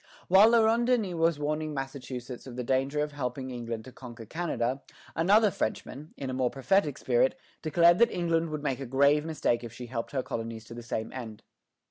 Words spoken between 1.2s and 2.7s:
warning Massachusetts of the